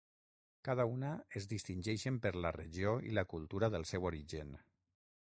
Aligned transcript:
Cada 0.67 0.85
una 0.93 1.11
es 1.41 1.47
distingeixen 1.51 2.17
per 2.25 2.31
la 2.45 2.53
regió 2.57 2.97
i 3.11 3.13
la 3.19 3.27
cultura 3.35 3.73
del 3.77 3.87
seu 3.91 4.09
origen. 4.13 4.57